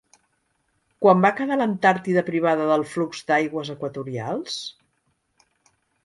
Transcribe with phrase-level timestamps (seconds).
[1.05, 4.57] Quan va quedar l'Antàrtida privada del flux d'aigües equatorials?